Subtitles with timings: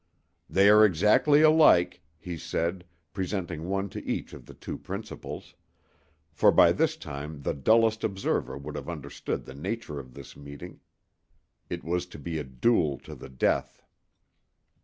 [0.49, 6.71] "They are exactly alike," he said, presenting one to each of the two principals—for by
[6.71, 10.79] this time the dullest observer would have understood the nature of this meeting.
[11.69, 13.83] It was to be a duel to the death.